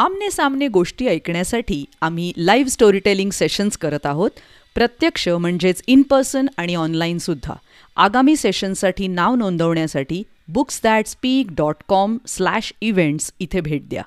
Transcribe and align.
आमने 0.00 0.30
सामने 0.30 0.68
गोष्टी 0.68 1.06
ऐकण्यासाठी 1.06 1.84
आम्ही 2.00 2.32
लाईव्ह 2.36 2.70
स्टोरीटेलिंग 2.70 3.30
सेशन्स 3.30 3.76
करत 3.78 4.06
आहोत. 4.06 4.30
प्रत्यक्ष 4.74 5.28
म्हणजेच 5.28 5.82
इन 5.86 6.02
पर्सन 6.02 6.46
आणि 6.56 6.74
ऑनलाईनसुद्धा 6.74 7.54
आगामी 7.96 8.36
सेशनसाठी 8.36 9.08
नाव 9.08 9.34
नोंदवण्यासाठी 9.34 10.22
books 10.48 10.80
that 10.84 11.06
speak 11.06 11.46
dot 11.50 11.74
com 11.88 12.18
slash 12.26 12.72
events 12.80 13.32
इथे 13.40 13.60
भेट 13.60 13.88
द्या. 13.88 14.02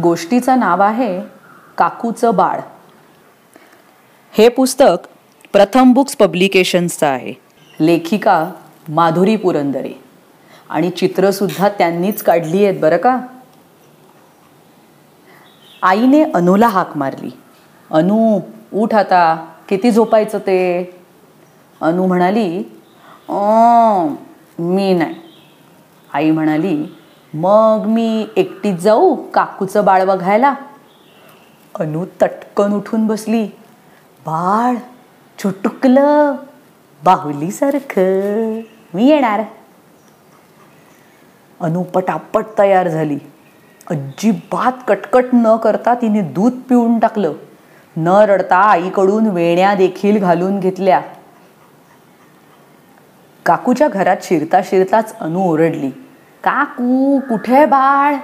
गोष्टीचं 0.00 0.58
नाव 0.58 0.82
आहे 0.82 1.20
काकूचं 1.78 2.34
बाळ. 2.34 2.60
हे 4.32 4.48
पुस्तक 4.48 5.08
प्रथम 5.52 5.92
बुक्स 5.92 6.16
पब्लिकेशन्सचं 6.16 7.06
आहे. 7.06 7.32
लेखिका 7.80 8.52
माधुरी 8.88 9.36
पुरंदरे. 9.36 9.92
आणि 10.68 10.90
चित्रसुद्धा 10.90 11.68
त्यांनीच 11.68 12.22
काढली 12.22 12.64
आहेत 12.64 12.80
बरं 12.80 12.96
का? 12.96 13.20
आईने 15.86 16.24
अनुला 16.24 16.68
हाक 16.68 16.96
मारली. 16.96 17.30
अनु 17.90 18.40
उठ 18.72 18.94
आता. 18.94 19.46
किती 19.68 19.90
झोपायचं 19.90 20.38
ते? 20.38 20.90
अनु 21.80 22.06
म्हणाली 22.06 22.58
"अं, 23.28 24.14
मी 24.58 24.94
नाही. 24.94 25.14
आई 26.12 26.30
म्हणाली 26.30 26.96
मग 27.34 27.82
मी 27.86 28.26
एकटीच 28.36 28.80
जाऊ 28.80 29.14
काकूचं 29.14 29.84
बाळ 29.84 30.04
बघायला? 30.04 30.54
अनु 31.80 32.04
तटकन 32.22 32.72
उठून 32.72 33.06
बसली. 33.06 33.44
बाळ 34.26 34.74
चुटुकलं 35.38 36.34
बाहुलीसारखं. 37.04 38.60
मी 38.94 39.08
येणार. 39.08 39.42
अनु 41.60 41.82
पटापट 41.82 42.44
तयार 42.58 42.88
झाली. 42.88 43.18
अजिबात 43.90 44.72
कटकट 44.88 45.24
न 45.32 45.56
करता 45.56 45.94
तिने 45.94 46.20
दूध 46.20 46.52
पिऊन 46.68 46.98
टाकलं. 46.98 47.32
न 47.96 48.08
रडता 48.08 48.56
आईकडून 48.56 49.26
वेण्या 49.26 49.74
देखील 49.74 50.18
घालून 50.18 50.60
घेतल्या. 50.60 51.00
काकूच्या 53.46 53.88
घरात 53.88 54.16
शिरता 54.22 54.60
शिरताच 54.64 55.18
अनु 55.18 55.40
ओरडली 55.40 55.90
काकू 56.44 57.18
कुठे 57.18 57.64
बाळ? 57.66 58.14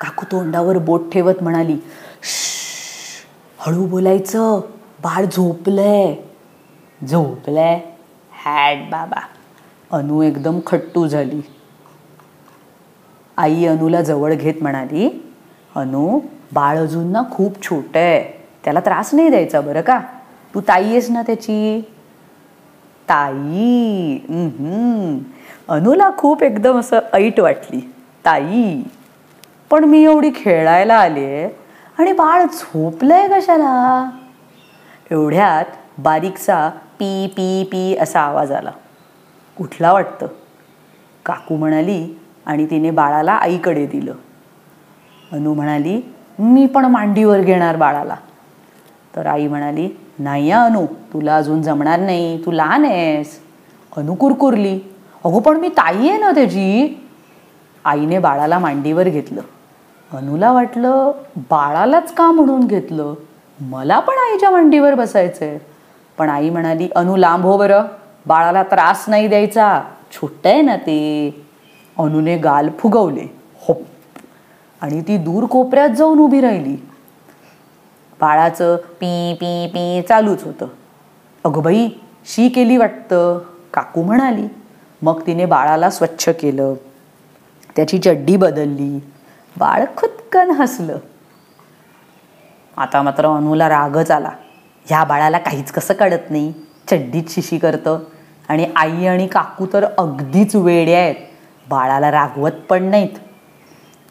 काकू 0.00 0.24
तोंडावर 0.32 0.78
बोट 0.78 1.12
ठेवत 1.12 1.42
म्हणाली 1.42 1.76
हळू 3.58 3.86
बोलायचं 3.86 4.60
बाळ 5.02 5.24
झोपलंय. 5.24 6.14
झोपलंय? 7.06 7.80
हॅट 8.44 8.90
बाबा. 8.90 9.20
अनु 9.92 10.22
एकदम 10.22 10.58
खट्टू 10.66 11.06
झाली. 11.06 11.40
आई 13.36 13.64
अनुला 13.66 14.00
जवळ 14.02 14.34
घेत 14.34 14.62
म्हणाली 14.62 15.08
अनु 15.76 16.20
बाळ 16.52 16.78
अजून 16.78 17.06
ना 17.12 17.22
खूप 17.30 17.62
छोटं 17.62 17.98
आहे. 17.98 18.22
त्याला 18.64 18.80
त्रास 18.80 19.14
नाही 19.14 19.28
द्यायचा 19.28 19.60
बरं 19.60 19.80
का? 19.80 20.00
तू 20.54 20.60
ताई 20.60 20.84
आहेस 20.84 21.10
ना 21.10 21.22
त्याची? 21.22 21.80
ताई 23.08 24.18
अनुला 25.68 26.10
खूप 26.18 26.42
एकदम 26.42 26.78
असं 26.78 26.98
ऐट 27.12 27.40
वाटली. 27.40 27.80
ताई 28.24 28.82
पण 29.70 29.84
मी 29.84 30.02
एवढी 30.04 30.30
खेळायला 30.36 30.94
आले 30.94 31.56
आणि 31.98 32.12
बाळ 32.12 32.44
झोपलंय 32.44 33.28
कशाला? 33.28 34.10
एवढ्यात 35.10 35.64
बारीकसा 35.98 36.68
पी 36.68 37.26
पी 37.26 37.64
पी 37.72 37.96
असा 37.96 38.20
आवाज 38.20 38.52
आला. 38.52 38.70
कुठला 39.56 39.92
वाटतं? 39.92 40.26
काकू 41.26 41.56
म्हणाली 41.56 42.18
आणि 42.46 42.66
तिने 42.66 42.90
बाळाला 42.90 43.32
आईकडे 43.32 43.86
दिलं. 43.86 44.14
अनु 45.32 45.54
म्हणाली 45.54 46.00
मी 46.38 46.66
पण 46.66 46.84
मांडीवर 46.84 47.40
घेणार 47.40 47.76
बाळाला. 47.76 48.16
तर 49.16 49.26
आई 49.26 49.48
म्हणाली 49.48 49.88
नाही 50.18 50.50
अनु 50.50 50.86
तुला 50.86 51.36
अजून 51.36 51.62
जमणार 51.62 51.98
नाही 52.00 52.44
तू 52.46 52.50
लहान 52.50 52.84
आहेस. 52.84 53.40
अनु 53.96 54.14
कुरकुरली 54.14 54.80
अगो 55.24 55.40
पण 55.40 55.56
मी 55.56 55.68
ताई 55.68 56.08
आहे 56.08 56.18
ना 56.18 56.30
त्याची. 56.30 57.00
आईने 57.84 58.18
बाळाला 58.18 58.58
मांडीवर 58.58 59.08
घेतलं. 59.08 59.40
अनुला 60.12 60.52
वाटलं 60.52 61.12
बाळालाच 61.36 62.14
का 62.14 62.30
म्हणून 62.30 62.66
घेतलं? 62.66 63.14
मला 63.60 64.00
पण 64.00 64.14
आईच्या 64.14 64.50
मांडीवर 64.50 64.94
बसायचंय. 64.94 65.58
पण 66.18 66.28
आई 66.28 66.50
म्हणाली 66.50 66.88
अनु 66.96 67.16
लांब 67.16 67.44
हो 67.44 67.58
बरं 67.58 67.82
बाळाला 68.26 68.62
त्रास 68.62 69.04
नाही 69.08 69.28
द्यायचा. 69.28 69.82
छोटं 70.12 70.50
आहे 70.50 70.62
ना 70.62 70.76
ते. 70.76 71.43
अनुने 71.98 72.36
गाल 72.36 72.68
फुगवले. 72.78 73.26
होप. 73.66 73.82
आणि 74.80 75.00
ती 75.00 75.16
दूर 75.16 75.44
कोपऱ्यात 75.44 75.88
जाऊन 75.88 76.18
उभी 76.18 76.40
राहिली. 76.40 76.76
बाळाचं 78.20 78.76
पी 78.76 79.34
पी 79.34 79.66
पी 79.66 80.02
चालूच 80.08 80.44
होतं. 80.44 80.66
अगं 81.44 81.62
बाई 81.62 81.88
शी 82.24 82.48
केली 82.48 82.76
वाटतं? 82.76 83.38
काकू 83.74 84.02
म्हणाली. 84.02 84.46
मग 85.02 85.26
तिने 85.26 85.46
बाळाला 85.46 85.90
स्वच्छ 85.90 86.28
केलं. 86.28 86.74
त्याची 87.76 87.98
चड्डी 87.98 88.36
बदलली. 88.36 88.98
बाळ 89.56 89.84
खुदकन 89.96 90.50
हसलं. 90.50 90.98
आता 92.76 93.02
मात्र 93.02 93.26
अनुला 93.26 93.68
रागच 93.68 94.10
आला. 94.10 94.30
ह्या 94.86 95.04
बाळाला 95.04 95.38
काहीच 95.38 95.72
कसं 95.72 95.94
कळत 95.94 96.30
नाही. 96.30 96.52
चड्डीत 96.90 97.24
शिशी 97.28 97.58
करतं. 97.58 97.98
आणि 98.48 98.70
आई 98.76 99.06
आणि 99.06 99.26
काकू 99.26 99.66
तर 99.72 99.84
अगदीच 99.98 100.56
वेड्या 100.56 100.98
आहेत. 100.98 101.14
बाळाला 101.70 102.10
रागवत 102.10 102.50
पण 102.68 102.82
नाहीत. 102.82 103.18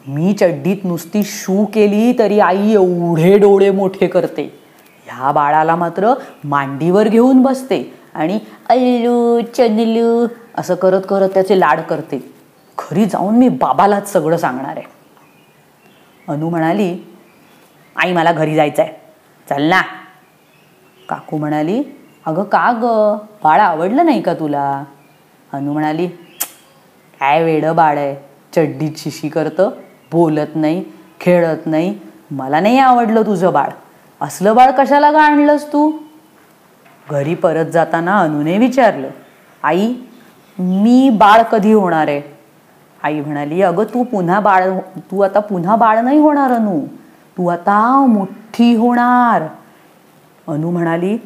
मी 0.06 0.32
चड्डीत 0.32 0.76
नुसती 0.84 1.22
शू 1.24 1.64
केली 1.64 2.18
तरी 2.18 2.40
आई 2.40 2.72
एवढे 2.72 3.38
डोळे 3.38 3.70
मोठे 3.70 4.06
करते. 4.06 4.60
ह्या 5.06 5.32
बाळाला 5.32 5.76
मात्र 5.76 6.12
मांडीवर 6.44 7.08
घेऊन 7.08 7.42
बसते 7.42 7.94
आणि 8.14 8.38
अल्लू 8.68 9.40
चनलू 9.40 10.26
असं 10.58 10.74
करत 10.74 11.02
करत 11.08 11.28
त्याचे 11.28 11.60
लाड 11.60 11.80
करते. 11.80 12.18
घरी 12.78 13.04
जाऊन 13.04 13.36
मी 13.36 13.48
बाबालाच 13.48 14.12
सगळं 14.12 14.36
सांगणार 14.36 14.76
आहे. 14.76 14.86
अनु 16.28 16.48
म्हणाली 16.48 16.96
आई 17.96 18.12
मला 18.12 18.32
घरी 18.32 18.54
जायचं 18.54 18.82
आहे 18.82 18.92
चल 19.50 19.62
ना. 19.62 19.82
काकू 21.08 21.36
म्हणाली 21.36 21.82
अगं 22.26 22.42
का 22.42 22.70
ग? 22.72 22.84
बाळ 23.44 23.60
आवडलं 23.60 24.04
नाही 24.04 24.20
का 24.22 24.34
तुला? 24.34 24.84
अनु 25.52 25.72
म्हणाली 25.72 26.08
काय 27.20 27.42
वेडं 27.44 27.76
बाळ 27.76 27.98
आहे. 27.98 28.16
चड्डीत 28.56 28.92
शिशी 28.96 29.28
करतं 29.28 29.70
बोलत 30.12 30.54
नाही 30.54 30.84
खेळत 31.20 31.66
नाही. 31.66 31.98
मला 32.30 32.60
नाही 32.60 32.78
आवडलं 32.78 33.22
तुझं 33.22 33.52
बाळ. 33.52 33.68
असलं 34.20 34.56
बाळ 34.56 34.70
कशाला 34.70 35.12
का 35.12 35.20
आणलंस 35.22 35.72
तू? 35.72 35.90
घरी 37.10 37.34
परत 37.34 37.66
जाताना 37.66 38.18
अनुने 38.20 38.58
विचारलं 38.58 39.08
आई 39.62 39.94
मी 40.58 41.10
बाळ 41.10 41.42
कधी 41.42 41.72
होणार 41.72 42.08
आहे? 42.08 42.22
आई 43.02 43.20
म्हणाली 43.20 43.62
अगं 43.62 43.84
तू 43.84 44.02
पुन्हा 44.02 44.40
बाळ 44.40 44.68
तू 44.98 45.20
आता 45.20 45.40
पुन्हा 45.40 45.76
बाळ 45.76 45.98
नाही 45.98 46.18
होणार 46.18 46.52
अनु. 46.52 46.80
तू 47.38 47.46
आता 47.48 48.06
मोठी 48.08 48.74
होणार. 48.76 49.42
अनु 50.48 50.70
म्हणाली 50.70 51.16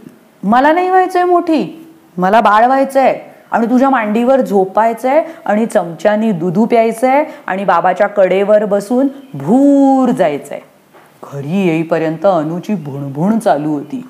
मला 0.43 0.73
नाही 0.73 0.91
व्हायचंय 0.91 1.25
मोठी. 1.25 1.87
मला 2.17 2.41
बाळ 2.41 2.65
व्हायचंय. 2.67 3.28
आणि 3.51 3.67
तुझ्या 3.67 3.91
मांडीवर 3.91 4.41
झोपायचंय 4.41 5.23
आणि 5.45 5.67
चमच्यानी 5.67 6.31
दुधू 6.33 6.65
प्यायचंय 6.65 7.25
आणि 7.47 7.65
बाबाच्या 7.65 8.07
कडेवर 8.07 8.65
बसून 8.65 9.09
भूर 9.35 10.11
जायचंय. 10.11 10.61
घरी 11.33 11.67
येईपर्यंत 11.67 12.27
अनुची 12.27 12.75
भुणभुण 12.75 13.39
चालू 13.39 13.71
होती. 13.71 14.09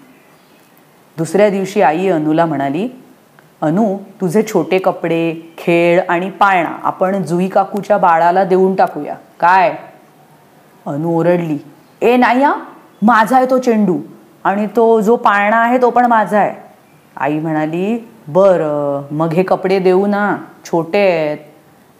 दुसऱ्या 1.16 1.50
दिवशी 1.50 1.82
आई 1.82 2.08
अनुला 2.08 2.46
म्हणाली 2.46 2.88
अनु 3.62 3.96
तुझे 4.20 4.42
छोटे 4.42 4.78
कपडे 4.78 5.54
खेळ 5.58 6.00
आणि 6.08 6.30
पाळणा 6.30 6.76
आपण 6.82 7.22
जुई 7.22 7.48
काकूच्या 7.48 7.98
बाळाला 7.98 8.44
देऊन 8.44 8.74
टाकूया. 8.74 9.14
काय? 9.40 9.74
अनु 10.86 11.16
ओरडली 11.18 11.58
ए 12.02 12.16
नाही 12.16 12.42
हा 12.42 12.54
माझा 13.02 13.36
आहे 13.36 13.46
तो 13.50 13.58
चेंडू 13.58 13.98
आणि 14.44 14.66
तो 14.76 15.00
जो 15.00 15.16
पाळणा 15.16 15.56
आहे 15.56 15.82
तो 15.82 15.90
पण 15.90 16.06
माझा 16.06 16.38
आहे. 16.38 16.67
आई 17.18 17.38
म्हणाली 17.38 17.98
बरं 18.28 19.14
मग 19.16 19.32
हे 19.32 19.42
कपडे 19.42 19.78
देऊ 19.78 20.06
ना 20.06 20.36
छोटे 20.64 20.98
आहेत. 20.98 21.38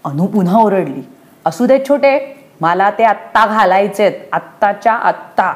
अनु 0.05 0.26
पुन्हा 0.26 0.59
ओरडली 0.59 1.03
असू 1.47 1.67
देत 1.67 1.88
छोटे 1.88 2.19
मला 2.61 2.91
ते 2.91 3.05
आत्ता 3.05 3.47
घालायचेत 3.47 4.12
आत्ताच्या 4.32 4.93
आत्ता. 4.93 5.53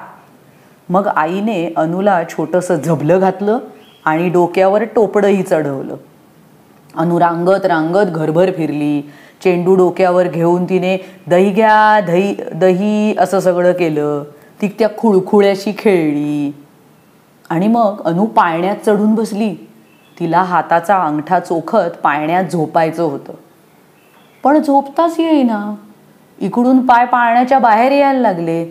मग 0.88 1.06
आईने 1.06 1.72
अनुला 1.76 2.22
छोटंसं 2.30 2.76
झबलं 2.76 3.20
घातलं 3.20 3.58
आणि 4.04 4.28
डोक्यावर 4.28 4.84
टोपडंही 4.94 5.42
चढवलं. 5.42 5.96
अनु 6.96 7.20
रांगत 7.20 7.66
रांगत 7.66 8.10
घरभर 8.10 8.50
फिरली 8.56 9.00
चेंडू 9.44 9.74
डोक्यावर 9.74 10.28
घेऊन 10.28 10.64
तिने 10.64 10.96
दही 11.26 11.50
घ्या 11.50 12.00
दही 12.06 12.34
दही 12.54 13.14
असं 13.18 13.40
सगळं 13.40 13.72
केलं 13.72 14.22
ती 14.62 14.68
त्या 14.78 14.88
खुळखुळ्याशी 14.98 15.72
खेळली. 15.78 16.50
आणि 17.52 17.68
मग 17.68 18.02
अनु 18.04 18.24
पाळण्यात 18.24 18.76
चढून 18.86 19.14
बसली. 19.14 19.54
तिला 20.20 20.42
हाताचा 20.42 20.96
अंगठा 21.02 21.40
चोखत 21.40 21.96
पाळण्यात 22.02 22.44
झोपायचं 22.44 23.02
होतं. 23.02 23.32
पण 24.44 24.58
झोपताच 24.58 25.20
येईना. 25.20 25.74
इकडून 26.38 26.86
पाय 26.86 27.06
पाळण्याच्या 27.06 27.58
बाहेर 27.58 27.92
यायला 27.92 28.20
लागले. 28.20 28.64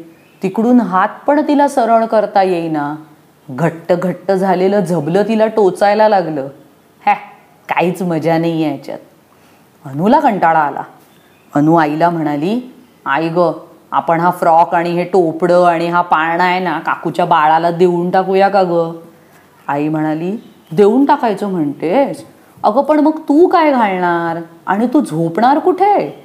तिकडून 0.44 0.80
हात 0.80 1.08
पण 1.28 1.48
तिला 1.48 1.68
सरळ 1.68 2.06
करता 2.06 2.44
येईना. 2.44 2.96
घट्ट 3.50 3.94
घट्ट 3.94 4.32
झालेलं 4.32 4.80
झबलं 4.80 5.24
तिला 5.24 5.48
टोचायला 5.48 6.10
लागलं. 6.10 6.48
हॅ 7.06 7.14
काहीच 7.70 8.02
मजा 8.02 8.38
नाही 8.38 8.64
आहे 8.64 8.78
याच्यात. 8.78 9.00
अनुला 9.86 10.20
कंटाळा 10.20 10.60
आला. 10.60 10.84
अनु 11.56 11.76
आईला 11.76 12.10
म्हणाली 12.10 12.74
आई 13.06 13.30
ग 13.30 13.52
आपण 13.92 14.20
हा 14.20 14.32
फ्रॉक 14.32 14.76
आणि 14.76 14.90
हे 14.90 15.04
टोपडं 15.04 15.66
आणि 15.66 15.88
हा 15.88 16.02
पाळणा 16.02 16.44
आहे 16.44 16.60
ना 16.60 16.80
काकूच्या 16.80 17.26
बाळाला 17.26 17.72
देऊन 17.72 18.10
टाकूया 18.10 18.50
का 18.50 18.64
गं? 18.64 19.00
आई 19.68 19.90
म्हणाली 19.90 20.38
देऊन 20.72 21.06
टाकायचं 21.06 21.50
म्हणतेस? 21.50 22.26
अगं 22.64 22.82
पण 22.82 23.00
मग 23.00 23.20
तू 23.20 23.48
काय 23.48 23.72
घालणार? 23.72 24.38
आणि 24.68 24.88
तू 24.94 25.02
झोपणार 25.02 25.60
कुठे? 25.60 26.24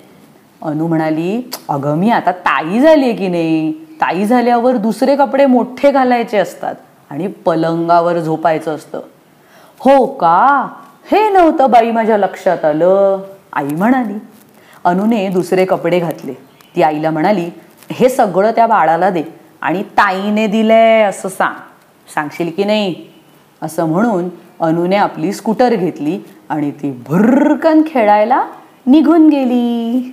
अनु 0.62 0.86
म्हणाली 0.86 1.50
अगं 1.68 1.96
मी 1.96 2.10
आता 2.10 2.32
ताई 2.32 2.80
झाली 2.80 3.04
आहे 3.04 3.12
की 3.12 3.28
नाही? 3.28 3.72
ताई 3.72 4.24
झाल्यावर 4.24 4.76
दुसरे 4.76 5.16
कपडे 5.16 5.46
मोठे 5.46 5.90
घालायचे 5.90 6.38
असतात 6.38 6.74
आणि 7.10 7.26
पलंगावर 7.26 8.18
झोपायचं 8.18 8.74
असतं. 8.74 9.00
हो 9.80 10.06
का? 10.06 10.68
हे 11.10 11.30
नव्हतं 11.30 11.70
बाई 11.70 11.90
माझ्या 11.90 12.18
लक्षात 12.18 12.64
आलं. 12.64 13.22
आई 13.52 13.68
म्हणाली. 13.68 14.18
अनुने 14.84 15.28
दुसरे 15.28 15.64
कपडे 15.64 15.98
घातले. 15.98 16.55
ती 16.76 16.82
आईला 16.82 17.10
म्हणाली 17.10 17.50
हे 17.92 18.08
सगळं 18.08 18.50
त्या 18.50 18.66
बाळाला 18.66 19.10
दे 19.10 19.22
आणि 19.60 19.82
ताईने 19.82 20.46
दिलंय 20.46 21.02
असं 21.02 21.28
सांग. 21.28 21.54
सांगशील 22.14 22.50
की 22.56 22.64
नाही? 22.64 22.94
असं 23.62 23.84
म्हणून 23.84 24.28
अनुने 24.60 24.96
आपली 24.96 25.32
स्कूटर 25.32 25.74
घेतली 25.74 26.18
आणि 26.48 26.70
ती 26.70 26.90
भुर्रकन 26.90 27.82
खेळायला 27.86 28.44
निघून 28.86 29.28
गेली. 29.28 30.12